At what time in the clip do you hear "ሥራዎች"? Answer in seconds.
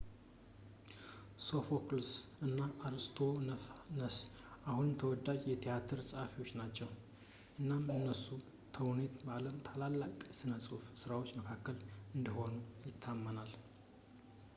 11.03-11.31